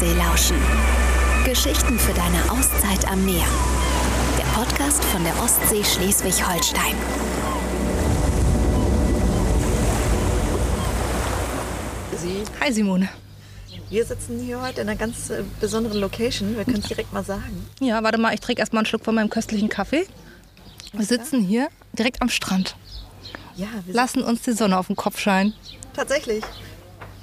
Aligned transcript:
Ostsee 0.00 0.16
lauschen. 0.16 0.56
Geschichten 1.44 1.98
für 1.98 2.14
deine 2.14 2.50
Auszeit 2.50 3.06
am 3.06 3.22
Meer. 3.26 3.44
Der 4.38 4.44
Podcast 4.58 5.04
von 5.04 5.22
der 5.24 5.38
Ostsee 5.42 5.84
Schleswig-Holstein. 5.84 6.94
Hi 12.62 12.72
Simone. 12.72 13.10
Wir 13.90 14.06
sitzen 14.06 14.40
hier 14.40 14.62
heute 14.62 14.80
in 14.80 14.88
einer 14.88 14.98
ganz 14.98 15.28
äh, 15.28 15.42
besonderen 15.60 16.00
Location. 16.00 16.56
Wir 16.56 16.64
können 16.64 16.78
es 16.78 16.88
direkt 16.88 17.12
mal 17.12 17.24
sagen. 17.24 17.68
Ja, 17.80 18.02
warte 18.02 18.16
mal, 18.16 18.32
ich 18.32 18.40
trinke 18.40 18.60
erstmal 18.60 18.80
einen 18.80 18.86
Schluck 18.86 19.04
von 19.04 19.14
meinem 19.14 19.28
köstlichen 19.28 19.68
Kaffee. 19.68 20.06
Wir 20.94 21.04
sitzen 21.04 21.42
hier 21.42 21.68
direkt 21.92 22.22
am 22.22 22.30
Strand. 22.30 22.74
Ja, 23.54 23.68
wir 23.84 23.94
Lassen 23.94 24.22
uns 24.22 24.40
die 24.40 24.52
Sonne 24.52 24.78
auf 24.78 24.86
den 24.86 24.96
Kopf 24.96 25.18
scheinen. 25.18 25.52
tatsächlich. 25.92 26.42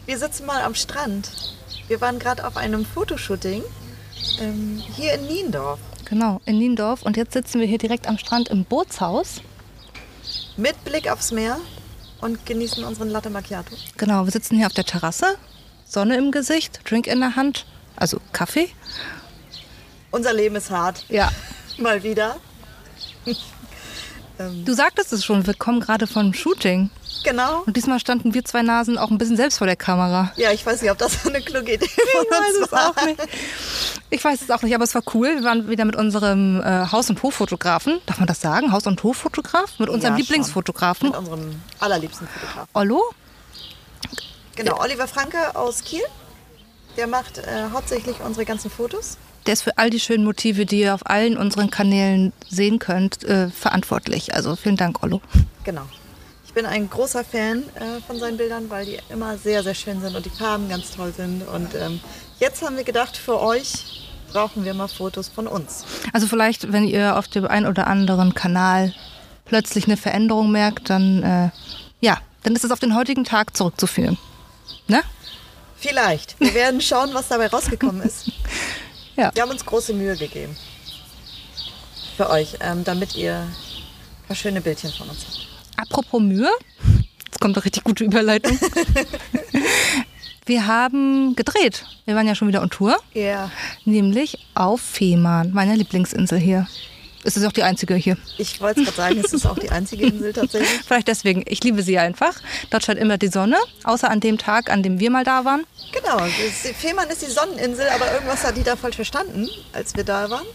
Wir 0.06 0.20
sitzen 0.20 0.46
mal 0.46 0.62
am 0.62 0.76
Strand. 0.76 1.57
Wir 1.88 2.02
waren 2.02 2.20
gerade 2.20 2.46
auf 2.46 2.58
einem 2.58 2.86
Fotoshooting 2.86 3.64
ähm, 4.42 4.84
hier 4.96 5.14
in 5.14 5.28
Niendorf. 5.28 5.80
Genau, 6.06 6.42
in 6.46 6.58
Niendorf. 6.58 7.04
Und 7.04 7.18
jetzt 7.18 7.34
sitzen 7.34 7.60
wir 7.60 7.68
hier 7.68 7.78
direkt 7.78 8.08
am 8.08 8.18
Strand 8.18 8.50
im 8.50 8.66
Bootshaus. 8.66 9.42
Mit 10.58 10.84
Blick 10.84 11.10
aufs 11.10 11.32
Meer 11.32 11.60
und 12.22 12.46
genießen 12.46 12.84
unseren 12.84 13.10
Latte 13.10 13.30
Macchiato. 13.30 13.76
Genau, 13.96 14.26
wir 14.26 14.32
sitzen 14.32 14.58
hier 14.58 14.66
auf 14.68 14.74
der 14.74 14.86
Terrasse. 14.86 15.38
Sonne 15.86 16.18
im 16.18 16.32
Gesicht, 16.32 16.82
Drink 16.90 17.08
in 17.08 17.20
der 17.20 17.36
Hand, 17.38 17.66
also 17.96 18.20
Kaffee. 18.34 18.70
Unser 20.12 20.34
Leben 20.34 20.56
ist 20.58 20.70
hart. 20.70 21.06
Ja. 21.08 21.32
Mal 21.78 22.04
wieder. 22.04 22.38
Du 24.38 24.74
sagtest 24.74 25.14
es 25.14 25.24
schon, 25.24 25.48
wir 25.48 25.54
kommen 25.54 25.80
gerade 25.80 26.08
vom 26.08 26.34
Shooting. 26.34 26.90
Genau. 27.24 27.64
Und 27.66 27.76
diesmal 27.76 28.00
standen 28.00 28.34
wir 28.34 28.46
zwei 28.46 28.62
Nasen 28.62 28.98
auch 28.98 29.10
ein 29.10 29.18
bisschen 29.18 29.36
selbst 29.38 29.58
vor 29.58 29.68
der 29.68 29.76
Kamera. 29.76 30.32
Ja, 30.38 30.52
ich 30.52 30.66
weiß 30.66 30.82
nicht, 30.82 30.92
ob 30.92 30.98
das 30.98 31.24
so 31.24 31.30
eine 31.30 31.42
kluge 31.42 31.74
Idee 31.74 31.88
von 32.12 32.24
Ich 32.24 32.32
weiß 32.32 32.56
es 32.66 32.72
war. 32.72 32.90
auch 32.92 33.06
nicht. 33.06 33.20
Ich 34.10 34.24
weiß 34.24 34.42
es 34.42 34.50
auch 34.52 34.62
nicht, 34.62 34.74
aber 34.74 34.84
es 34.86 34.96
war 34.96 35.02
cool. 35.14 35.36
Wir 35.36 35.44
waren 35.44 35.70
wieder 35.70 35.84
mit 35.86 35.96
unserem 35.96 36.62
äh, 36.62 36.88
Haus- 36.92 37.10
und 37.10 37.22
Hoffotografen. 37.24 38.00
Darf 38.06 38.20
man 38.20 38.28
das 38.28 38.40
sagen? 38.40 38.72
Haus- 38.72 38.88
und 38.88 39.04
Hoffotograf? 39.04 39.80
Mit 39.80 39.90
unserem 39.90 40.14
Ja, 40.14 40.18
schon. 40.18 40.18
Lieblingsfotografen. 40.18 41.10
Mit 41.10 41.18
unserem 41.18 41.62
allerliebsten 41.80 42.28
Fotografen. 42.28 42.70
Ollo. 42.74 43.04
Genau, 44.56 44.80
Oliver 44.80 45.08
Franke 45.08 45.56
aus 45.56 45.84
Kiel. 45.84 46.02
Der 46.96 47.08
macht 47.08 47.38
äh, 47.40 47.44
hauptsächlich 47.74 48.16
unsere 48.26 48.46
ganzen 48.46 48.72
Fotos. 48.72 49.18
Der 49.46 49.54
ist 49.54 49.62
für 49.62 49.78
all 49.78 49.90
die 49.90 50.00
schönen 50.00 50.24
Motive, 50.24 50.66
die 50.66 50.80
ihr 50.82 50.94
auf 50.96 51.06
allen 51.06 51.38
unseren 51.38 51.70
Kanälen 51.70 52.34
sehen 52.50 52.80
könnt, 52.80 53.24
äh, 53.24 53.50
verantwortlich. 53.50 54.34
Also 54.34 54.56
vielen 54.56 54.78
Dank, 54.78 55.04
Ollo. 55.04 55.22
Genau. 55.64 55.84
Ich 56.58 56.64
bin 56.64 56.72
ein 56.72 56.90
großer 56.90 57.24
Fan 57.24 57.66
äh, 57.76 58.02
von 58.08 58.18
seinen 58.18 58.36
Bildern, 58.36 58.68
weil 58.72 58.84
die 58.84 58.98
immer 59.10 59.38
sehr, 59.38 59.62
sehr 59.62 59.76
schön 59.76 60.02
sind 60.02 60.16
und 60.16 60.26
die 60.26 60.32
Farben 60.32 60.68
ganz 60.70 60.90
toll 60.90 61.14
sind. 61.16 61.48
Und 61.48 61.76
ähm, 61.76 62.00
jetzt 62.40 62.64
haben 62.64 62.78
wir 62.78 62.84
gedacht, 62.84 63.16
für 63.16 63.40
euch 63.40 64.08
brauchen 64.32 64.66
wir 64.66 64.74
mal 64.74 64.88
Fotos 64.88 65.28
von 65.28 65.46
uns. 65.46 65.86
Also 66.14 66.26
vielleicht, 66.26 66.72
wenn 66.72 66.84
ihr 66.84 67.16
auf 67.16 67.28
dem 67.28 67.46
einen 67.46 67.68
oder 67.68 67.86
anderen 67.86 68.34
Kanal 68.34 68.92
plötzlich 69.46 69.86
eine 69.86 69.98
Veränderung 69.98 70.52
merkt, 70.52 70.90
dann 70.90 71.22
äh, 71.22 71.50
ja, 72.02 72.18
dann 72.42 72.56
ist 72.56 72.64
es 72.64 72.72
auf 72.72 72.80
den 72.80 72.96
heutigen 72.96 73.24
Tag 73.24 73.56
zurückzuführen. 73.56 74.18
Ne? 74.88 75.04
Vielleicht. 75.76 76.40
Wir 76.40 76.54
werden 76.56 76.82
schauen, 76.82 77.12
was 77.14 77.28
dabei 77.28 77.50
rausgekommen 77.50 78.02
ist. 78.02 78.32
Ja. 79.16 79.30
Wir 79.36 79.44
haben 79.44 79.52
uns 79.52 79.64
große 79.64 79.94
Mühe 79.94 80.18
gegeben. 80.18 80.58
Für 82.16 82.32
euch, 82.32 82.58
ähm, 82.62 82.84
damit 82.84 83.16
ihr 83.16 83.42
ein 83.42 84.28
paar 84.28 84.36
schöne 84.36 84.60
Bildchen 84.60 84.92
von 84.92 85.08
uns 85.08 85.24
habt. 85.24 85.47
Apropos 85.78 86.20
Mühe, 86.22 86.50
jetzt 87.26 87.40
kommt 87.40 87.56
eine 87.56 87.64
richtig 87.66 87.84
gute 87.84 88.04
Überleitung. 88.04 88.58
Wir 90.46 90.66
haben 90.66 91.36
gedreht. 91.36 91.86
Wir 92.06 92.16
waren 92.16 92.26
ja 92.28 92.34
schon 92.34 92.48
wieder 92.48 92.62
on 92.62 92.70
Tour, 92.70 92.98
Ja. 93.14 93.52
nämlich 93.84 94.48
auf 94.56 94.80
Fehmarn, 94.80 95.52
meiner 95.52 95.76
Lieblingsinsel 95.76 96.40
hier. 96.40 96.68
Es 97.26 97.36
ist 97.36 97.46
auch 97.46 97.52
die 97.52 97.64
einzige 97.64 97.96
hier. 97.96 98.16
Ich 98.38 98.62
wollte 98.62 98.80
es 98.82 98.86
gerade 98.86 98.96
sagen, 99.16 99.22
es 99.26 99.34
ist 99.34 99.46
auch 99.46 99.60
die 99.60 99.70
einzige 99.70 100.06
Insel 100.06 100.32
tatsächlich. 100.32 100.70
Vielleicht 100.88 101.10
deswegen. 101.10 101.44
Ich 101.48 101.62
liebe 101.64 101.84
sie 101.84 101.98
einfach. 102.00 102.34
Dort 102.70 102.86
scheint 102.86 103.00
immer 103.00 103.18
die 103.18 103.28
Sonne, 103.28 103.58
außer 103.84 104.10
an 104.10 104.22
dem 104.22 104.38
Tag, 104.38 104.70
an 104.70 104.82
dem 104.82 105.02
wir 105.02 105.12
mal 105.12 105.26
da 105.26 105.44
waren. 105.44 105.66
Genau, 105.92 106.20
Fehmarn 106.78 107.10
ist 107.10 107.22
die 107.24 107.32
Sonneninsel, 107.32 107.88
aber 107.90 108.10
irgendwas 108.14 108.46
hat 108.46 108.56
die 108.56 108.64
da 108.64 108.78
falsch 108.78 108.96
verstanden, 108.96 109.50
als 109.74 109.96
wir 109.96 110.06
da 110.06 110.30
waren. 110.30 110.46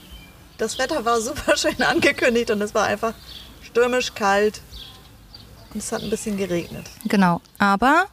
Das 0.57 0.79
Wetter 0.79 1.05
war 1.05 1.21
super 1.21 1.55
schön 1.59 1.83
angekündigt 1.83 2.51
und 2.51 2.63
es 2.63 2.75
war 2.75 2.85
einfach 2.87 3.13
stürmisch 3.63 4.15
kalt 4.15 4.63
und 5.73 5.83
es 5.83 5.93
hat 5.93 6.03
ein 6.03 6.11
bisschen 6.11 6.37
geregnet. 6.37 6.85
Genau. 7.05 7.41
Aber 7.59 8.07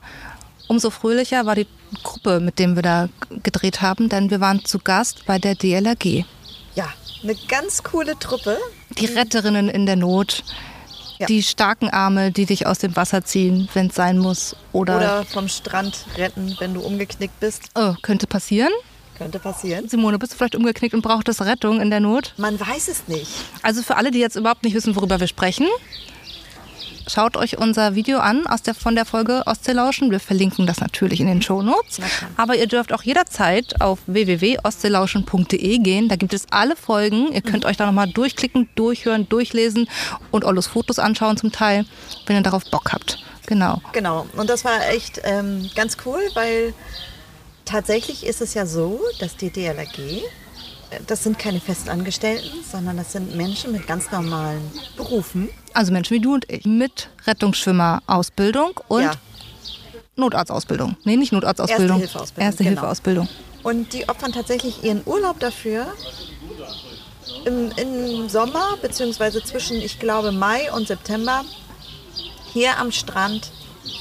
umso 0.67 0.89
fröhlicher 0.89 1.45
war 1.45 1.55
die 1.55 1.67
Gruppe, 2.03 2.39
mit 2.39 2.59
dem 2.59 2.75
wir 2.75 2.83
da 2.83 3.09
gedreht 3.43 3.81
haben, 3.81 4.09
denn 4.09 4.29
wir 4.29 4.39
waren 4.39 4.63
zu 4.63 4.79
Gast 4.79 5.25
bei 5.25 5.39
der 5.39 5.55
DLRG. 5.55 6.25
Ja, 6.75 6.87
eine 7.23 7.35
ganz 7.47 7.83
coole 7.83 8.17
Truppe. 8.19 8.57
Die 8.97 9.05
Retterinnen 9.05 9.69
in 9.69 9.85
der 9.85 9.95
Not. 9.95 10.43
Ja. 11.17 11.25
Die 11.25 11.43
starken 11.43 11.89
Arme, 11.89 12.31
die 12.31 12.45
dich 12.45 12.65
aus 12.65 12.79
dem 12.79 12.95
Wasser 12.95 13.25
ziehen, 13.25 13.67
wenn 13.73 13.87
es 13.87 13.95
sein 13.95 14.17
muss. 14.17 14.55
Oder, 14.71 14.97
Oder 14.97 15.25
vom 15.25 15.49
Strand 15.49 16.05
retten, 16.15 16.55
wenn 16.59 16.73
du 16.73 16.79
umgeknickt 16.79 17.37
bist. 17.41 17.63
Oh, 17.75 17.93
könnte 18.01 18.25
passieren. 18.25 18.71
Könnte 19.17 19.37
passieren. 19.37 19.89
Simone, 19.89 20.17
bist 20.17 20.31
du 20.31 20.37
vielleicht 20.37 20.55
umgeknickt 20.55 20.95
und 20.95 21.01
brauchtest 21.01 21.41
Rettung 21.41 21.81
in 21.81 21.89
der 21.89 21.99
Not? 21.99 22.33
Man 22.37 22.57
weiß 22.57 22.87
es 22.87 23.09
nicht. 23.09 23.29
Also 23.63 23.81
für 23.81 23.97
alle, 23.97 24.11
die 24.11 24.19
jetzt 24.19 24.37
überhaupt 24.37 24.63
nicht 24.63 24.73
wissen, 24.73 24.95
worüber 24.95 25.19
wir 25.19 25.27
sprechen, 25.27 25.67
schaut 27.09 27.37
euch 27.37 27.57
unser 27.57 27.95
Video 27.95 28.19
an 28.19 28.45
aus 28.47 28.61
der, 28.61 28.73
von 28.73 28.95
der 28.95 29.05
Folge 29.05 29.43
Ostseelauschen. 29.45 30.11
Wir 30.11 30.19
verlinken 30.19 30.67
das 30.67 30.79
natürlich 30.79 31.19
in 31.19 31.27
den 31.27 31.41
Shownotes. 31.41 31.99
Aber 32.37 32.55
ihr 32.55 32.67
dürft 32.67 32.93
auch 32.93 33.03
jederzeit 33.03 33.81
auf 33.81 33.99
www.ostseelauschen.de 34.05 35.77
gehen. 35.79 36.07
Da 36.07 36.15
gibt 36.15 36.33
es 36.33 36.45
alle 36.51 36.75
Folgen. 36.75 37.31
Ihr 37.33 37.41
könnt 37.41 37.65
euch 37.65 37.77
da 37.77 37.85
nochmal 37.85 38.09
durchklicken, 38.09 38.69
durchhören, 38.75 39.27
durchlesen 39.27 39.89
und 40.31 40.45
Ollos 40.45 40.67
Fotos 40.67 40.99
anschauen 40.99 41.37
zum 41.37 41.51
Teil, 41.51 41.85
wenn 42.25 42.35
ihr 42.35 42.43
darauf 42.43 42.63
Bock 42.69 42.91
habt. 42.93 43.19
Genau. 43.45 43.81
Genau, 43.93 44.27
und 44.37 44.49
das 44.49 44.63
war 44.63 44.89
echt 44.89 45.21
ähm, 45.23 45.67
ganz 45.75 45.97
cool, 46.05 46.19
weil 46.35 46.73
tatsächlich 47.65 48.25
ist 48.25 48.41
es 48.41 48.53
ja 48.53 48.67
so, 48.67 48.99
dass 49.19 49.37
die 49.37 49.49
DLRG, 49.49 50.21
das 51.07 51.23
sind 51.23 51.37
keine 51.37 51.59
Festangestellten, 51.59 52.63
sondern 52.69 52.97
das 52.97 53.11
sind 53.11 53.35
Menschen 53.35 53.71
mit 53.71 53.87
ganz 53.87 54.11
normalen 54.11 54.61
Berufen. 54.97 55.49
Also 55.73 55.91
Menschen 55.91 56.15
wie 56.15 56.21
du 56.21 56.33
und 56.33 56.49
ich 56.49 56.65
mit 56.65 57.09
Rettungsschwimmer-Ausbildung 57.25 58.79
und 58.87 59.03
Ja. 59.03 59.11
Notarztausbildung. 60.15 60.97
Nee, 61.05 61.15
nicht 61.15 61.31
Notarztausbildung. 61.31 62.01
Erste-Hilfe-Ausbildung, 62.01 62.45
Erste 62.45 62.63
genau. 62.63 62.81
Hilfe-Ausbildung. 62.81 63.29
Und 63.63 63.93
die 63.93 64.07
opfern 64.09 64.31
tatsächlich 64.31 64.83
ihren 64.83 65.01
Urlaub 65.05 65.39
dafür, 65.39 65.87
im, 67.45 67.71
im 67.77 68.29
Sommer, 68.29 68.77
beziehungsweise 68.81 69.43
zwischen, 69.43 69.77
ich 69.77 69.99
glaube, 69.99 70.31
Mai 70.31 70.71
und 70.73 70.87
September, 70.87 71.43
hier 72.53 72.77
am 72.77 72.91
Strand 72.91 73.51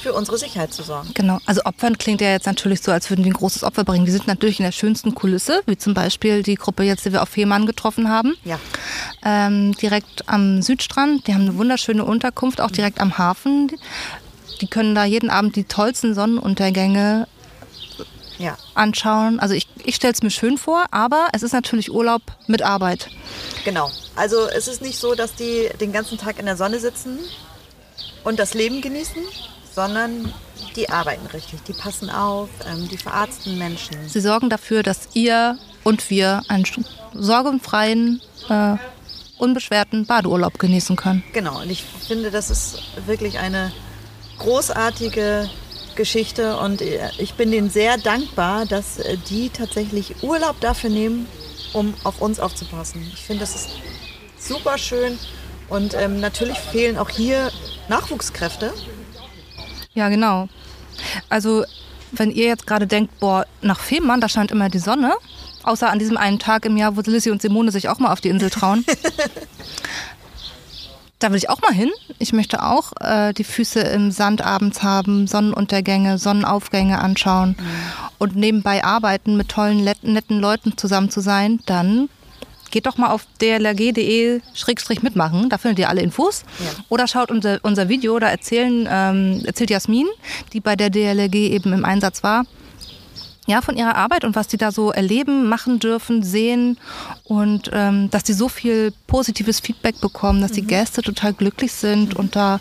für 0.02 0.12
unsere 0.12 0.38
Sicherheit 0.38 0.72
zu 0.72 0.82
sorgen. 0.82 1.10
Genau, 1.14 1.38
also 1.46 1.62
Opfern 1.64 1.98
klingt 1.98 2.20
ja 2.20 2.30
jetzt 2.30 2.46
natürlich 2.46 2.82
so, 2.82 2.90
als 2.92 3.08
würden 3.10 3.22
die 3.22 3.30
ein 3.30 3.34
großes 3.34 3.64
Opfer 3.64 3.84
bringen. 3.84 4.04
Die 4.04 4.10
sind 4.12 4.26
natürlich 4.26 4.58
in 4.60 4.64
der 4.64 4.72
schönsten 4.72 5.14
Kulisse, 5.14 5.62
wie 5.66 5.76
zum 5.76 5.94
Beispiel 5.94 6.42
die 6.42 6.56
Gruppe 6.56 6.82
jetzt, 6.82 7.04
die 7.04 7.12
wir 7.12 7.22
auf 7.22 7.28
Fehmarn 7.28 7.66
getroffen 7.66 8.08
haben. 8.08 8.34
Ja. 8.44 8.58
Ähm, 9.24 9.72
direkt 9.74 10.28
am 10.28 10.62
Südstrand. 10.62 11.26
Die 11.26 11.34
haben 11.34 11.42
eine 11.42 11.56
wunderschöne 11.56 12.04
Unterkunft, 12.04 12.60
auch 12.60 12.70
direkt 12.70 13.00
am 13.00 13.18
Hafen. 13.18 13.70
Die 14.60 14.66
können 14.66 14.94
da 14.94 15.04
jeden 15.04 15.30
Abend 15.30 15.56
die 15.56 15.64
tollsten 15.64 16.14
Sonnenuntergänge 16.14 17.26
Ja. 18.38 18.56
anschauen. 18.74 19.38
Also 19.40 19.54
ich, 19.54 19.68
ich 19.84 19.94
stelle 19.96 20.12
es 20.12 20.22
mir 20.22 20.30
schön 20.30 20.58
vor, 20.58 20.84
aber 20.90 21.28
es 21.32 21.42
ist 21.42 21.52
natürlich 21.52 21.92
Urlaub 21.92 22.22
mit 22.46 22.62
Arbeit. 22.62 23.08
Genau. 23.64 23.90
Also 24.16 24.48
es 24.48 24.66
ist 24.68 24.82
nicht 24.82 24.98
so, 24.98 25.14
dass 25.14 25.34
die 25.34 25.68
den 25.80 25.92
ganzen 25.92 26.18
Tag 26.18 26.38
in 26.40 26.46
der 26.46 26.56
Sonne 26.56 26.80
sitzen 26.80 27.18
und 28.24 28.38
das 28.40 28.54
Leben 28.54 28.80
genießen, 28.80 29.22
sondern 29.78 30.32
die 30.74 30.90
arbeiten 30.90 31.24
richtig. 31.26 31.62
Die 31.62 31.72
passen 31.72 32.10
auf, 32.10 32.48
ähm, 32.68 32.88
die 32.88 32.96
verarzten 32.96 33.58
Menschen. 33.58 33.96
Sie 34.08 34.20
sorgen 34.20 34.50
dafür, 34.50 34.82
dass 34.82 35.10
ihr 35.14 35.56
und 35.84 36.10
wir 36.10 36.42
einen 36.48 36.64
sorgenfreien, 37.14 38.20
äh, 38.48 38.74
unbeschwerten 39.38 40.04
Badeurlaub 40.04 40.58
genießen 40.58 40.96
können. 40.96 41.22
Genau. 41.32 41.60
Und 41.60 41.70
ich 41.70 41.84
finde, 41.84 42.32
das 42.32 42.50
ist 42.50 42.82
wirklich 43.06 43.38
eine 43.38 43.70
großartige 44.38 45.48
Geschichte 45.94 46.56
und 46.56 46.82
äh, 46.82 47.10
ich 47.18 47.34
bin 47.34 47.52
denen 47.52 47.70
sehr 47.70 47.98
dankbar, 47.98 48.66
dass 48.66 48.98
äh, 48.98 49.16
die 49.30 49.48
tatsächlich 49.48 50.24
Urlaub 50.24 50.58
dafür 50.60 50.90
nehmen, 50.90 51.28
um 51.72 51.94
auf 52.02 52.20
uns 52.20 52.40
aufzupassen. 52.40 53.08
Ich 53.14 53.22
finde, 53.22 53.42
das 53.42 53.54
ist 53.54 53.68
super 54.40 54.76
schön 54.76 55.16
und 55.68 55.94
ähm, 55.94 56.18
natürlich 56.18 56.58
fehlen 56.58 56.98
auch 56.98 57.10
hier 57.10 57.52
Nachwuchskräfte. 57.88 58.72
Ja, 59.98 60.08
genau. 60.08 60.48
Also, 61.28 61.64
wenn 62.12 62.30
ihr 62.30 62.46
jetzt 62.46 62.68
gerade 62.68 62.86
denkt, 62.86 63.18
boah, 63.18 63.44
nach 63.62 63.80
Fehmarn, 63.80 64.20
da 64.20 64.28
scheint 64.28 64.52
immer 64.52 64.68
die 64.68 64.78
Sonne, 64.78 65.12
außer 65.64 65.90
an 65.90 65.98
diesem 65.98 66.16
einen 66.16 66.38
Tag 66.38 66.64
im 66.66 66.76
Jahr, 66.76 66.96
wo 66.96 67.00
Lissy 67.00 67.32
und 67.32 67.42
Simone 67.42 67.72
sich 67.72 67.88
auch 67.88 67.98
mal 67.98 68.12
auf 68.12 68.20
die 68.20 68.28
Insel 68.28 68.48
trauen. 68.48 68.84
da 71.18 71.30
will 71.32 71.36
ich 71.36 71.50
auch 71.50 71.60
mal 71.62 71.72
hin. 71.72 71.90
Ich 72.20 72.32
möchte 72.32 72.62
auch 72.62 72.92
äh, 73.00 73.32
die 73.32 73.42
Füße 73.42 73.80
im 73.80 74.12
Sand 74.12 74.40
abends 74.40 74.84
haben, 74.84 75.26
Sonnenuntergänge, 75.26 76.18
Sonnenaufgänge 76.18 77.00
anschauen. 77.00 77.56
und 78.18 78.36
nebenbei 78.36 78.84
arbeiten, 78.84 79.36
mit 79.36 79.48
tollen, 79.48 79.82
netten 79.82 80.38
Leuten 80.38 80.76
zusammen 80.76 81.10
zu 81.10 81.20
sein, 81.20 81.58
dann 81.66 82.08
geht 82.70 82.86
doch 82.86 82.96
mal 82.96 83.10
auf 83.10 83.26
dlrg.de-mitmachen, 83.40 85.48
da 85.48 85.58
findet 85.58 85.80
ihr 85.80 85.88
alle 85.88 86.02
Infos. 86.02 86.44
Ja. 86.58 86.66
Oder 86.88 87.08
schaut 87.08 87.30
unser, 87.30 87.60
unser 87.62 87.88
Video, 87.88 88.18
da 88.18 88.28
erzählen, 88.28 88.88
ähm, 88.90 89.42
erzählt 89.44 89.70
Jasmin, 89.70 90.08
die 90.52 90.58
bei 90.60 90.74
der 90.76 90.90
DLRG 90.90 91.34
eben 91.34 91.72
im 91.72 91.84
Einsatz 91.84 92.22
war, 92.22 92.44
ja, 93.48 93.62
von 93.62 93.78
ihrer 93.78 93.96
Arbeit 93.96 94.24
und 94.24 94.36
was 94.36 94.50
sie 94.50 94.58
da 94.58 94.70
so 94.70 94.92
erleben, 94.92 95.48
machen 95.48 95.78
dürfen, 95.78 96.22
sehen 96.22 96.76
und 97.24 97.70
ähm, 97.72 98.10
dass 98.10 98.26
sie 98.26 98.34
so 98.34 98.50
viel 98.50 98.92
positives 99.06 99.60
Feedback 99.60 100.02
bekommen, 100.02 100.42
dass 100.42 100.50
mhm. 100.50 100.56
die 100.56 100.66
Gäste 100.66 101.00
total 101.00 101.32
glücklich 101.32 101.72
sind 101.72 102.12
mhm. 102.12 102.20
und 102.20 102.36
da 102.36 102.60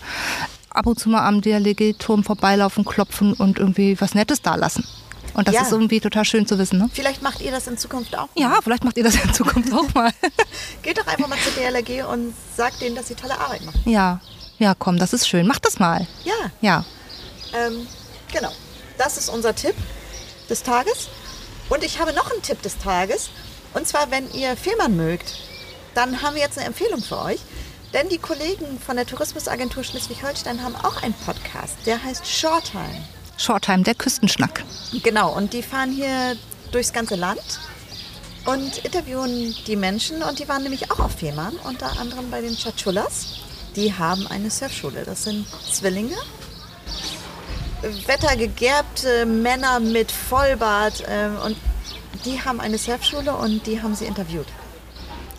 ab 0.70 0.86
und 0.86 0.98
zu 0.98 1.10
mal 1.10 1.28
am 1.28 1.42
DLRG-Turm 1.42 2.24
vorbeilaufen, 2.24 2.86
klopfen 2.86 3.34
und 3.34 3.60
irgendwie 3.60 4.00
was 4.00 4.16
Nettes 4.16 4.42
da 4.42 4.56
lassen. 4.56 4.86
Und 5.38 5.48
das 5.48 5.54
ja. 5.54 5.62
ist 5.62 5.72
irgendwie 5.72 6.00
total 6.00 6.26
schön 6.26 6.48
zu 6.48 6.58
wissen. 6.58 6.80
Ne? 6.80 6.90
Vielleicht 6.92 7.22
macht 7.22 7.42
ihr 7.42 7.52
das 7.52 7.68
in 7.68 7.78
Zukunft 7.78 8.16
auch 8.16 8.28
mal. 8.36 8.42
Ja, 8.42 8.60
vielleicht 8.64 8.84
macht 8.84 8.98
ihr 8.98 9.04
das 9.04 9.16
in 9.24 9.32
Zukunft 9.34 9.72
auch 9.72 9.94
mal. 9.94 10.12
Geht 10.82 10.98
doch 10.98 11.06
einfach 11.06 11.28
mal 11.28 11.38
zur 11.38 11.54
DLRG 11.54 12.12
und 12.12 12.34
sagt 12.56 12.82
denen, 12.82 12.96
dass 12.96 13.08
sie 13.08 13.14
tolle 13.14 13.40
Arbeit 13.40 13.64
machen. 13.64 13.80
Ja, 13.86 14.20
ja, 14.58 14.74
komm, 14.74 14.98
das 14.98 15.14
ist 15.14 15.28
schön. 15.28 15.46
Mach 15.46 15.60
das 15.60 15.78
mal. 15.78 16.08
Ja. 16.24 16.34
Ja. 16.62 16.86
Ähm, 17.54 17.86
genau. 18.34 18.52
Das 18.98 19.18
ist 19.18 19.30
unser 19.30 19.54
Tipp 19.54 19.76
des 20.50 20.64
Tages. 20.64 21.08
Und 21.70 21.84
ich 21.84 22.00
habe 22.00 22.14
noch 22.14 22.32
einen 22.32 22.42
Tipp 22.42 22.64
des 22.64 22.80
Tages. 22.80 23.30
Und 23.76 23.88
zwar, 23.88 24.10
wenn 24.10 24.32
ihr 24.34 24.58
Fehmarn 24.58 24.98
mögt, 24.98 25.38
dann 25.94 26.24
haben 26.24 26.34
wir 26.34 26.42
jetzt 26.42 26.58
eine 26.58 26.66
Empfehlung 26.66 27.04
für 27.04 27.22
euch. 27.22 27.42
Denn 27.94 28.10
die 28.10 28.18
Kollegen 28.18 28.80
von 28.80 28.96
der 28.96 29.06
Tourismusagentur 29.06 29.84
Schleswig-Holstein 29.84 30.64
haben 30.64 30.76
auch 30.76 31.04
einen 31.04 31.14
Podcast, 31.14 31.76
der 31.86 32.04
heißt 32.04 32.28
Shorttime. 32.28 33.06
Shorttime, 33.38 33.84
der 33.84 33.96
Küstenschnack. 33.96 34.64
Genau, 35.04 35.36
und 35.36 35.54
die 35.54 35.62
fahren 35.62 35.92
hier 35.92 36.36
durchs 36.72 36.92
ganze 36.92 37.16
Land 37.16 37.60
und 38.46 38.78
interviewen 38.80 39.56
die 39.68 39.76
Menschen. 39.76 40.24
Und 40.24 40.40
die 40.40 40.48
waren 40.48 40.64
nämlich 40.64 40.92
auch 40.92 41.00
auf 41.00 41.14
Fehmarn, 41.14 41.54
unter 41.64 42.00
anderem 42.00 42.30
bei 42.32 42.42
den 42.42 42.56
Chachulas. 42.56 43.42
Die 43.76 43.94
haben 43.94 44.26
eine 44.28 44.50
Surfschule. 44.50 45.04
Das 45.06 45.24
sind 45.24 45.46
Zwillinge, 45.72 46.16
wettergegerbte 48.08 49.26
Männer 49.26 49.80
mit 49.80 50.12
Vollbart. 50.12 51.02
Äh, 51.02 51.30
und 51.46 51.58
die 52.26 52.42
haben 52.44 52.60
eine 52.60 52.78
Surfschule 52.78 53.36
und 53.36 53.68
die 53.68 53.82
haben 53.82 53.96
sie 53.96 54.06
interviewt. 54.06 54.48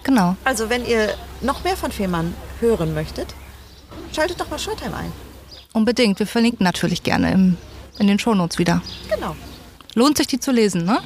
Genau. 0.04 0.36
Also 0.44 0.70
wenn 0.70 0.86
ihr 0.86 1.14
noch 1.40 1.64
mehr 1.64 1.76
von 1.76 1.90
Fehmarn 1.90 2.34
hören 2.60 2.94
möchtet, 2.94 3.34
schaltet 4.14 4.40
doch 4.40 4.48
mal 4.50 4.58
Shorttime 4.58 4.96
ein. 4.96 5.12
Unbedingt. 5.72 6.18
Wir 6.18 6.26
verlinken 6.26 6.64
natürlich 6.64 7.02
gerne 7.02 7.32
im 7.32 7.56
in 7.98 8.06
den 8.06 8.18
Shownotes 8.18 8.58
wieder. 8.58 8.82
Genau. 9.14 9.36
Lohnt 9.94 10.16
sich 10.16 10.26
die 10.26 10.40
zu 10.40 10.52
lesen, 10.52 10.84
ne? 10.84 10.98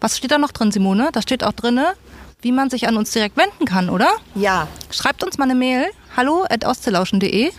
Was 0.00 0.16
steht 0.16 0.30
da 0.30 0.38
noch 0.38 0.52
drin, 0.52 0.72
Simone? 0.72 1.10
Da 1.12 1.22
steht 1.22 1.44
auch 1.44 1.52
drin, 1.52 1.80
wie 2.40 2.52
man 2.52 2.70
sich 2.70 2.88
an 2.88 2.96
uns 2.96 3.10
direkt 3.10 3.36
wenden 3.36 3.66
kann, 3.66 3.90
oder? 3.90 4.08
Ja. 4.34 4.66
Schreibt 4.90 5.22
uns 5.24 5.38
mal 5.38 5.44
eine 5.44 5.54
Mail. 5.54 5.86
Hallo 6.16 6.44
at 6.48 6.64
ostelauschen.de. 6.64 7.50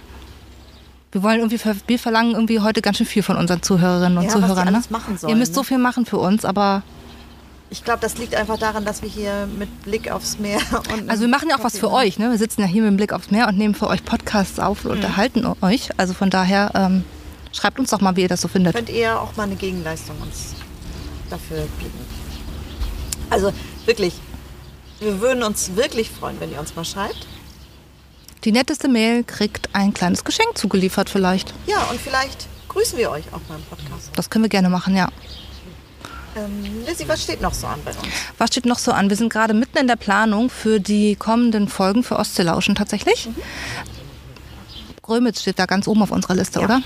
Wir 1.12 1.24
wollen 1.24 1.40
irgendwie, 1.40 1.60
wir 1.88 2.00
verlangen 2.00 2.32
irgendwie 2.32 2.60
heute 2.62 2.82
ganz 2.82 2.98
schön 2.98 3.06
viel 3.06 3.22
von 3.22 3.38
unseren 3.38 3.62
Zuhörerinnen 3.62 4.18
und 4.18 4.24
ja, 4.26 4.30
Zuhörern. 4.30 4.74
Was 4.74 4.90
ne? 4.90 4.98
machen 4.98 5.18
sollen, 5.18 5.32
Ihr 5.32 5.36
müsst 5.36 5.54
so 5.54 5.64
viel 5.64 5.78
machen 5.78 6.06
für 6.06 6.18
uns, 6.18 6.46
aber 6.46 6.84
ich 7.70 7.86
glaube, 7.86 8.00
das 8.02 8.18
liegt 8.18 8.36
einfach 8.36 8.58
daran, 8.58 8.84
dass 8.84 9.02
wir 9.02 9.10
hier 9.10 9.48
mit 9.58 9.84
Blick 9.84 10.12
aufs 10.12 10.38
Meer 10.40 10.60
und. 10.94 11.10
Also 11.10 11.22
wir 11.22 11.30
machen 11.30 11.50
ja 11.50 11.58
auch 11.58 11.64
was 11.64 11.78
für 11.78 11.92
euch, 11.92 12.20
ne? 12.20 12.30
Wir 12.30 12.38
sitzen 12.38 12.62
ja 12.62 12.68
hier 12.68 12.82
mit 12.82 12.98
Blick 12.98 13.14
aufs 13.14 13.32
Meer 13.32 13.48
und 13.48 13.58
nehmen 13.58 13.76
für 13.76 13.88
euch 13.88 14.04
Podcasts 14.04 14.60
auf 14.60 14.84
und 14.84 14.92
mhm. 14.92 14.98
unterhalten 14.98 15.46
euch. 15.62 15.90
Also 15.98 16.14
von 16.14 16.30
daher 16.30 16.72
ähm, 16.76 17.06
Schreibt 17.54 17.80
uns 17.80 17.90
doch 17.90 18.02
mal, 18.02 18.16
wie 18.16 18.22
ihr 18.22 18.30
das 18.30 18.42
so 18.42 18.48
findet. 18.48 18.76
Könnt 18.76 18.90
ihr 18.90 19.20
auch 19.20 19.36
mal 19.36 19.44
eine 19.44 19.56
Gegenleistung 19.56 20.16
uns 20.22 20.56
dafür 21.30 21.68
geben. 21.80 22.00
Also 23.30 23.54
wirklich, 23.86 24.14
wir 25.00 25.20
würden 25.22 25.44
uns 25.44 25.76
wirklich 25.76 26.10
freuen, 26.10 26.40
wenn 26.40 26.52
ihr 26.52 26.60
uns 26.60 26.76
mal 26.76 26.86
schreibt. 26.86 27.28
Die 28.44 28.52
netteste 28.52 28.88
Mail 28.88 29.24
kriegt 29.24 29.70
ein 29.74 29.94
kleines 29.94 30.24
Geschenk 30.24 30.58
zugeliefert 30.58 31.10
vielleicht. 31.10 31.54
Ja, 31.68 31.84
und 31.92 32.00
vielleicht 32.00 32.48
grüßen 32.70 32.98
wir 32.98 33.12
euch 33.12 33.26
auch 33.28 33.42
mal 33.50 33.56
im 33.56 33.64
Podcast. 33.64 34.12
Das 34.16 34.30
können 34.30 34.44
wir 34.44 34.50
gerne 34.50 34.70
machen, 34.70 34.96
ja. 34.96 35.10
Ähm, 36.36 36.86
Lizzie, 36.88 37.08
was 37.08 37.24
steht 37.24 37.42
noch 37.42 37.54
so 37.54 37.68
an 37.68 37.80
bei 37.84 37.92
uns? 37.92 38.08
Was 38.38 38.50
steht 38.50 38.66
noch 38.66 38.80
so 38.80 38.92
an? 38.92 39.10
Wir 39.10 39.18
sind 39.18 39.32
gerade 39.32 39.54
mitten 39.54 39.78
in 39.78 39.88
der 39.88 39.98
Planung 39.98 40.50
für 40.50 40.80
die 40.80 41.16
kommenden 41.16 41.68
Folgen 41.68 42.04
für 42.04 42.18
Ostseelauschen 42.18 42.74
tatsächlich. 42.74 43.28
Mhm. 43.28 43.36
Grömitz 45.02 45.42
steht 45.42 45.60
da 45.60 45.66
ganz 45.66 45.88
oben 45.88 46.02
auf 46.04 46.12
unserer 46.12 46.36
Liste, 46.36 46.60
ja. 46.60 46.66
oder? 46.66 46.82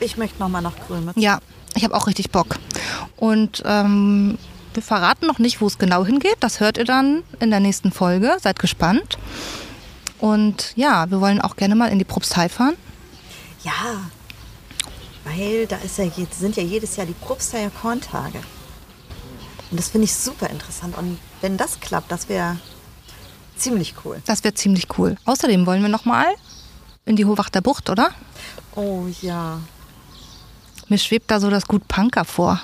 Ich 0.00 0.16
möchte 0.16 0.38
nochmal 0.38 0.62
nach 0.62 0.76
Grömitz. 0.86 1.14
Ja, 1.16 1.40
ich 1.74 1.84
habe 1.84 1.94
auch 1.94 2.06
richtig 2.06 2.30
Bock. 2.30 2.56
Und 3.16 3.62
ähm, 3.66 4.38
wir 4.74 4.82
verraten 4.82 5.26
noch 5.26 5.38
nicht, 5.38 5.60
wo 5.60 5.66
es 5.66 5.78
genau 5.78 6.04
hingeht. 6.04 6.36
Das 6.40 6.60
hört 6.60 6.78
ihr 6.78 6.84
dann 6.84 7.22
in 7.40 7.50
der 7.50 7.60
nächsten 7.60 7.92
Folge. 7.92 8.36
Seid 8.40 8.58
gespannt. 8.58 9.18
Und 10.18 10.72
ja, 10.76 11.10
wir 11.10 11.20
wollen 11.20 11.40
auch 11.40 11.56
gerne 11.56 11.74
mal 11.74 11.88
in 11.88 11.98
die 11.98 12.04
Propstei 12.04 12.48
fahren. 12.48 12.74
Ja, 13.62 14.10
weil 15.24 15.66
da 15.66 15.76
ist 15.76 15.98
ja, 15.98 16.06
sind 16.30 16.56
ja 16.56 16.62
jedes 16.62 16.96
Jahr 16.96 17.06
die 17.06 17.14
Propsteier 17.14 17.70
Korntage. 17.70 18.40
Und 19.70 19.80
das 19.80 19.88
finde 19.88 20.04
ich 20.04 20.14
super 20.14 20.50
interessant. 20.50 20.96
Und 20.96 21.18
wenn 21.40 21.56
das 21.56 21.80
klappt, 21.80 22.12
das 22.12 22.28
wäre 22.28 22.58
ziemlich 23.56 23.94
cool. 24.04 24.22
Das 24.26 24.44
wäre 24.44 24.54
ziemlich 24.54 24.86
cool. 24.98 25.16
Außerdem 25.24 25.66
wollen 25.66 25.82
wir 25.82 25.88
noch 25.88 26.04
mal 26.04 26.26
in 27.06 27.16
die 27.16 27.24
Hohwachter 27.24 27.60
Bucht, 27.60 27.90
oder? 27.90 28.10
Oh 28.74 29.06
ja. 29.22 29.60
Mir 30.88 30.98
schwebt 30.98 31.30
da 31.30 31.40
so 31.40 31.50
das 31.50 31.66
Gut 31.66 31.86
Punker 31.88 32.24
vor. 32.24 32.60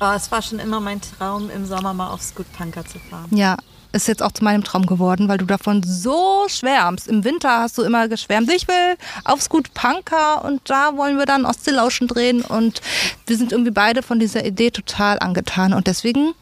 Oh, 0.00 0.12
es 0.14 0.30
war 0.30 0.42
schon 0.42 0.60
immer 0.60 0.80
mein 0.80 1.00
Traum, 1.00 1.50
im 1.50 1.66
Sommer 1.66 1.92
mal 1.92 2.10
aufs 2.10 2.34
Gut 2.34 2.46
Punker 2.52 2.84
zu 2.86 2.98
fahren. 2.98 3.26
Ja, 3.30 3.56
ist 3.92 4.06
jetzt 4.06 4.22
auch 4.22 4.32
zu 4.32 4.44
meinem 4.44 4.62
Traum 4.62 4.86
geworden, 4.86 5.28
weil 5.28 5.38
du 5.38 5.44
davon 5.44 5.82
so 5.82 6.44
schwärmst. 6.48 7.08
Im 7.08 7.24
Winter 7.24 7.60
hast 7.60 7.78
du 7.78 7.82
immer 7.82 8.06
geschwärmt, 8.06 8.50
ich 8.52 8.68
will 8.68 8.96
aufs 9.24 9.48
Gut 9.48 9.72
Punker 9.74 10.44
und 10.44 10.60
da 10.70 10.96
wollen 10.96 11.16
wir 11.18 11.26
dann 11.26 11.44
Ostseelauschen 11.44 12.06
drehen 12.06 12.42
und 12.42 12.80
wir 13.26 13.36
sind 13.36 13.50
irgendwie 13.50 13.70
beide 13.70 14.02
von 14.02 14.20
dieser 14.20 14.44
Idee 14.44 14.70
total 14.70 15.18
angetan 15.18 15.72
und 15.72 15.86
deswegen, 15.86 16.34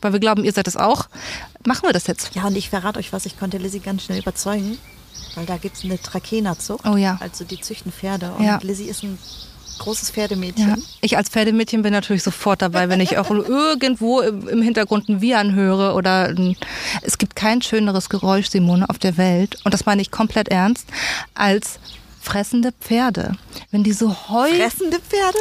weil 0.00 0.12
wir 0.12 0.20
glauben, 0.20 0.44
ihr 0.44 0.52
seid 0.52 0.66
es 0.66 0.76
auch, 0.76 1.06
machen 1.64 1.84
wir 1.84 1.92
das 1.92 2.06
jetzt. 2.06 2.34
Ja, 2.34 2.44
und 2.46 2.56
ich 2.56 2.70
verrate 2.70 2.98
euch 2.98 3.12
was, 3.12 3.26
ich 3.26 3.38
konnte 3.38 3.58
Lizzie 3.58 3.80
ganz 3.80 4.02
schnell 4.02 4.18
überzeugen, 4.18 4.78
weil 5.34 5.46
da 5.46 5.58
gibt 5.58 5.76
es 5.76 5.84
eine 5.84 6.00
Trakehnerzucht. 6.00 6.86
Oh 6.86 6.96
ja. 6.96 7.18
Also 7.20 7.44
die 7.44 7.60
züchten 7.60 7.92
Pferde 7.92 8.32
und 8.32 8.44
ja. 8.44 8.58
Lizzie 8.62 8.88
ist 8.88 9.02
ein 9.02 9.18
großes 9.78 10.10
Pferdemädchen. 10.10 10.68
Ja. 10.68 10.76
Ich 11.00 11.16
als 11.16 11.28
Pferdemädchen 11.28 11.82
bin 11.82 11.92
natürlich 11.92 12.22
sofort 12.22 12.62
dabei, 12.62 12.88
wenn 12.88 13.00
ich 13.00 13.18
auch 13.18 13.30
irgendwo 13.48 14.20
im 14.20 14.62
Hintergrund 14.62 15.08
ein 15.08 15.20
Wiehern 15.20 15.54
höre 15.54 15.94
oder 15.94 16.28
ein, 16.28 16.56
es 17.02 17.18
gibt 17.18 17.36
kein 17.36 17.62
schöneres 17.62 18.08
Geräusch, 18.08 18.48
Simone, 18.48 18.88
auf 18.88 18.98
der 18.98 19.16
Welt 19.16 19.58
und 19.64 19.74
das 19.74 19.86
meine 19.86 20.02
ich 20.02 20.10
komplett 20.10 20.48
ernst, 20.48 20.86
als 21.34 21.78
fressende 22.20 22.72
Pferde. 22.72 23.36
Wenn 23.70 23.84
die 23.84 23.92
so 23.92 24.14
Heu... 24.28 24.50
Fressende 24.50 24.98
Pferde? 24.98 25.38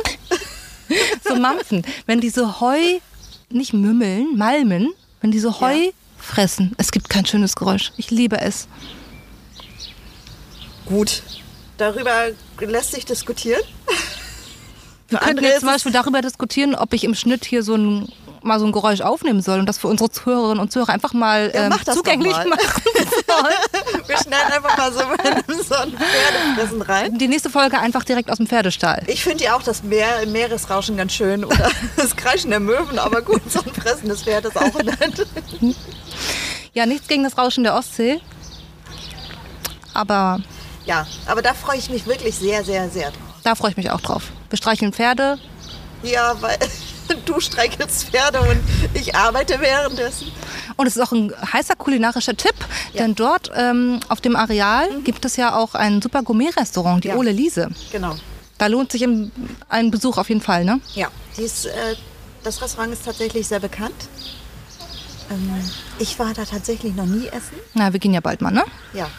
so 1.28 1.36
mampfen. 1.36 1.84
Wenn 2.06 2.22
die 2.22 2.30
so 2.30 2.60
Heu 2.60 2.80
nicht 3.50 3.74
mümmeln, 3.74 4.38
malmen, 4.38 4.94
wenn 5.22 5.32
die 5.32 5.40
so 5.40 5.60
Heu 5.60 5.74
ja. 5.74 5.92
fressen. 6.18 6.74
Es 6.78 6.92
gibt 6.92 7.10
kein 7.10 7.26
schönes 7.26 7.56
Geräusch. 7.56 7.92
Ich 7.98 8.12
liebe 8.12 8.40
es. 8.40 8.68
Gut. 10.86 11.24
Darüber 11.78 12.30
lässt 12.60 12.92
sich 12.92 13.06
diskutieren. 13.06 13.62
Wir 15.10 15.20
könnten 15.20 15.44
jetzt 15.44 15.60
zum 15.60 15.70
Beispiel 15.70 15.92
darüber 15.92 16.22
diskutieren, 16.22 16.76
ob 16.76 16.94
ich 16.94 17.04
im 17.04 17.16
Schnitt 17.16 17.46
hier 17.46 17.64
so 17.64 17.76
ein 17.76 18.08
mal 18.46 18.60
so 18.60 18.66
ein 18.66 18.72
Geräusch 18.72 19.02
aufnehmen 19.02 19.42
soll 19.42 19.60
und 19.60 19.66
das 19.66 19.80
für 19.80 19.88
unsere 19.88 20.10
Zuhörerinnen 20.12 20.60
und 20.60 20.72
Zuhörer 20.72 20.94
einfach 20.94 21.14
mal 21.14 21.52
ja, 21.54 21.66
ähm, 21.66 21.74
zugänglich 21.92 22.32
mal. 22.32 22.48
machen 22.48 22.82
soll. 23.28 24.04
Wir 24.08 24.18
schneiden 24.18 24.52
einfach 24.54 24.78
mal 24.78 24.94
so, 24.94 25.00
so 25.64 25.76
ein 25.76 25.92
Pferdefressen 25.92 26.82
rein. 26.84 27.18
Die 27.18 27.28
nächste 27.28 27.50
Folge 27.50 27.80
einfach 27.80 28.04
direkt 28.04 28.30
aus 28.30 28.38
dem 28.38 28.48
Pferdestall. 28.48 29.02
Ich 29.08 29.24
finde 29.24 29.46
ja 29.46 29.56
auch 29.56 29.64
das 29.64 29.82
Meer, 29.84 30.26
Meeresrauschen 30.28 30.96
ganz 30.96 31.14
schön 31.14 31.44
oder 31.44 31.72
das 31.98 32.16
Kreischen 32.16 32.52
der 32.52 32.60
Möwen, 32.60 33.00
aber 33.00 33.22
gut, 33.24 33.42
so 33.52 33.62
ein 33.62 33.74
fressendes 33.74 34.24
Pferd 34.24 34.46
ist 34.46 34.58
auch 34.58 34.74
nett. 34.76 35.28
Ja, 36.74 36.86
nichts 36.86 37.08
gegen 37.08 37.24
das 37.24 37.38
Rauschen 37.38 37.64
der 37.64 37.74
Ostsee. 37.74 38.22
Aber. 39.94 40.40
Ja, 40.86 41.08
aber 41.26 41.42
da 41.42 41.54
freue 41.54 41.78
ich 41.78 41.90
mich 41.90 42.06
wirklich 42.06 42.36
sehr, 42.36 42.64
sehr, 42.64 42.90
sehr 42.90 43.10
drauf. 43.10 43.22
Da 43.44 43.56
freue 43.56 43.72
ich 43.72 43.78
mich 43.78 43.90
auch 43.90 44.02
drauf. 44.02 44.32
Wir 44.50 44.58
streicheln 44.58 44.94
Pferde. 44.94 45.38
Ja, 46.04 46.36
weil 46.42 46.58
du 47.26 47.40
streichelst 47.40 48.06
Pferde 48.06 48.42
und 48.42 48.60
ich 48.94 49.16
arbeite 49.16 49.60
währenddessen. 49.60 50.32
Und 50.76 50.88
es 50.88 50.96
ist 50.96 51.02
auch 51.02 51.12
ein 51.12 51.34
heißer 51.54 51.76
kulinarischer 51.76 52.36
Tipp, 52.36 52.56
ja. 52.94 53.04
denn 53.04 53.16
dort 53.16 53.52
ähm, 53.56 54.00
auf 54.10 54.22
dem 54.22 54.36
Areal 54.36 54.92
mhm. 54.92 55.04
gibt 55.04 55.26
es 55.26 55.36
ja 55.38 55.56
auch 55.56 55.76
ein 55.76 56.02
super 56.02 56.24
Gourmet-Restaurant, 56.24 57.04
die 57.04 57.10
ja. 57.10 57.16
Ole 57.16 57.32
Liese. 57.32 57.70
Genau. 57.92 58.16
Da 58.58 58.68
lohnt 58.68 58.92
sich 58.92 59.04
ein 59.04 59.92
Besuch 59.92 60.18
auf 60.18 60.30
jeden 60.30 60.42
Fall, 60.42 60.64
ne? 60.64 60.80
Ja, 60.94 61.10
dies, 61.38 61.66
äh, 61.66 61.96
das 62.44 62.62
Restaurant 62.62 62.94
ist 62.94 63.04
tatsächlich 63.04 63.48
sehr 63.48 63.60
bekannt. 63.60 64.08
Ähm, 65.30 65.62
ich 66.00 66.18
war 66.20 66.34
da 66.34 66.46
tatsächlich 66.46 66.96
noch 66.96 67.06
nie 67.06 67.28
essen. 67.28 67.58
Na, 67.74 67.92
wir 67.92 68.00
gehen 68.00 68.14
ja 68.14 68.22
bald 68.22 68.42
mal, 68.42 68.52
ne? 68.52 68.64
Ja. 68.94 69.10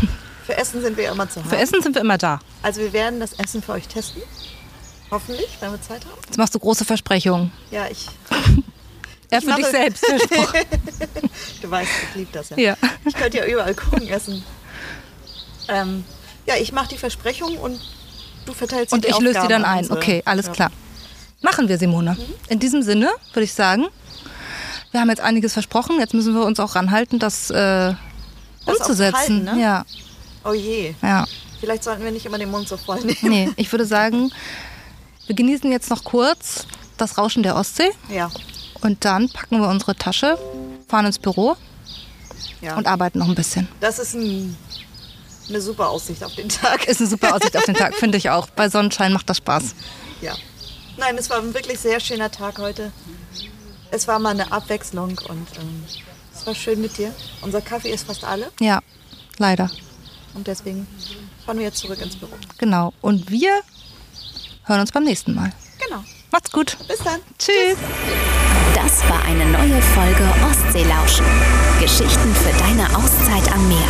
Für 0.46 0.56
Essen 0.56 0.82
sind 0.82 0.96
wir 0.96 1.10
immer 1.10 1.28
zu 1.28 1.40
haben. 1.40 1.48
Für 1.48 1.58
Essen 1.58 1.82
sind 1.82 1.94
wir 1.94 2.02
immer 2.02 2.18
da. 2.18 2.40
Also 2.62 2.80
wir 2.80 2.92
werden 2.92 3.20
das 3.20 3.34
Essen 3.34 3.62
für 3.62 3.72
euch 3.72 3.86
testen. 3.86 4.22
Hoffentlich, 5.10 5.48
wenn 5.60 5.72
wir 5.72 5.80
Zeit 5.82 6.04
haben. 6.04 6.14
Jetzt 6.26 6.38
machst 6.38 6.54
du 6.54 6.58
große 6.58 6.84
Versprechungen. 6.84 7.52
Ja, 7.70 7.86
ich. 7.90 8.06
Ja, 9.30 9.38
Ich 9.38 9.44
für 9.44 9.54
dich 9.54 9.66
selbst 9.66 10.04
versprochen. 10.06 10.60
Du 11.62 11.70
weißt, 11.70 11.90
ich 12.10 12.16
liebe 12.16 12.30
das 12.32 12.50
ja. 12.50 12.56
Ja. 12.58 12.76
Ich 13.04 13.14
könnte 13.14 13.38
ja 13.38 13.46
überall 13.46 13.74
Kuchen 13.74 14.08
essen. 14.08 14.42
Ähm, 15.68 16.04
ja, 16.46 16.54
ich 16.56 16.72
mache 16.72 16.88
die 16.88 16.96
Versprechung 16.98 17.56
und 17.58 17.78
du 18.46 18.52
verteilst 18.52 18.92
Und 18.92 19.04
die 19.04 19.08
ich 19.08 19.18
löse 19.20 19.40
die 19.42 19.48
dann 19.48 19.64
an 19.64 19.70
ein. 19.70 19.78
unsere- 19.80 19.98
Okay, 19.98 20.22
alles 20.24 20.46
Ja. 20.46 20.52
klar. 20.52 20.70
Machen 21.42 21.68
wir, 21.68 21.78
Simone. 21.78 22.16
In 22.48 22.58
diesem 22.58 22.82
Sinne 22.82 23.10
würde 23.32 23.44
ich 23.44 23.52
sagen, 23.52 23.86
wir 24.90 25.00
haben 25.00 25.08
jetzt 25.10 25.20
einiges 25.20 25.52
versprochen. 25.52 25.98
Jetzt 26.00 26.12
müssen 26.14 26.34
wir 26.34 26.44
uns 26.44 26.58
auch 26.60 26.74
ranhalten, 26.74 27.18
das, 27.18 27.50
äh, 27.50 27.54
Das 27.54 27.96
umzusetzen. 28.66 29.16
halten, 29.16 29.44
ne? 29.44 29.60
Ja, 29.60 29.84
Oh 30.44 30.52
je. 30.52 30.94
ja. 31.02 31.26
Vielleicht 31.60 31.84
sollten 31.84 32.02
wir 32.04 32.10
nicht 32.10 32.26
immer 32.26 32.38
den 32.38 32.50
Mund 32.50 32.66
so 32.68 32.76
voll 32.76 33.00
nehmen. 33.00 33.16
Nee, 33.22 33.50
ich 33.56 33.70
würde 33.70 33.84
sagen, 33.86 34.30
wir 35.30 35.36
genießen 35.36 35.70
jetzt 35.70 35.90
noch 35.90 36.02
kurz 36.02 36.66
das 36.96 37.16
Rauschen 37.16 37.44
der 37.44 37.54
Ostsee 37.54 37.92
Ja. 38.08 38.32
und 38.80 39.04
dann 39.04 39.28
packen 39.28 39.60
wir 39.60 39.68
unsere 39.68 39.94
Tasche, 39.94 40.36
fahren 40.88 41.06
ins 41.06 41.20
Büro 41.20 41.56
ja. 42.60 42.76
und 42.76 42.88
arbeiten 42.88 43.20
noch 43.20 43.28
ein 43.28 43.36
bisschen. 43.36 43.68
das 43.78 44.00
ist 44.00 44.14
ein, 44.14 44.56
eine 45.48 45.60
super 45.60 45.88
Aussicht 45.88 46.24
auf 46.24 46.34
den 46.34 46.48
Tag. 46.48 46.84
Ist 46.88 47.00
eine 47.00 47.08
super 47.08 47.36
Aussicht 47.36 47.56
auf 47.56 47.64
den 47.64 47.76
Tag, 47.76 47.94
finde 47.94 48.18
ich 48.18 48.28
auch. 48.30 48.48
Bei 48.48 48.68
Sonnenschein 48.68 49.12
macht 49.12 49.30
das 49.30 49.36
Spaß. 49.36 49.76
Ja. 50.20 50.34
Nein, 50.96 51.16
es 51.16 51.30
war 51.30 51.38
ein 51.38 51.54
wirklich 51.54 51.78
sehr 51.78 52.00
schöner 52.00 52.32
Tag 52.32 52.58
heute. 52.58 52.90
Es 53.92 54.08
war 54.08 54.18
mal 54.18 54.30
eine 54.30 54.50
Abwechslung 54.50 55.10
und 55.28 55.46
ähm, 55.60 55.84
es 56.34 56.44
war 56.44 56.56
schön 56.56 56.80
mit 56.80 56.98
dir. 56.98 57.14
Unser 57.42 57.60
Kaffee 57.60 57.90
ist 57.92 58.04
fast 58.04 58.24
alle 58.24 58.50
Ja, 58.60 58.80
leider. 59.38 59.70
und 60.34 60.48
deswegen 60.48 60.88
fahren 61.46 61.58
wir 61.58 61.66
jetzt 61.66 61.78
zurück 61.78 62.00
ins 62.02 62.16
Büro. 62.16 62.32
Genau. 62.58 62.92
Und 63.00 63.30
wir 63.30 63.60
hören 64.70 64.80
uns 64.80 64.92
beim 64.92 65.04
nächsten 65.04 65.34
Mal. 65.34 65.52
Genau. 65.84 66.02
Macht's 66.30 66.50
gut. 66.50 66.78
Bis 66.88 66.96
dann. 66.98 67.20
Tschüss. 67.38 67.76
Das 68.74 69.06
war 69.10 69.22
eine 69.24 69.44
neue 69.46 69.82
Folge 69.82 70.26
Ostseelauschen. 70.48 71.26
Geschichten 71.80 72.34
für 72.34 72.52
deine 72.58 72.84
Auszeit 72.96 73.52
am 73.52 73.68
Meer. 73.68 73.88